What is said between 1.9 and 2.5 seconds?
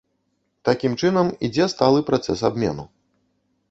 працэс